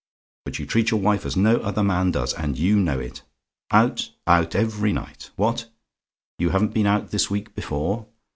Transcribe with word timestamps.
But 0.45 0.57
you 0.57 0.65
treat 0.65 0.89
your 0.89 0.99
wife 0.99 1.27
as 1.27 1.37
no 1.37 1.57
other 1.57 1.83
man 1.83 2.09
does 2.09 2.33
and 2.33 2.57
you 2.57 2.75
know 2.77 2.99
it. 2.99 3.21
"Out 3.69 4.09
out 4.25 4.55
every 4.55 4.91
night! 4.93 5.29
What? 5.35 5.69
"YOU 6.39 6.49
HAVEN'T 6.49 6.73
BEEN 6.73 6.87
OUT 6.87 7.11
THIS 7.11 7.29
WEEK 7.29 7.53
BEFORE? 7.53 8.07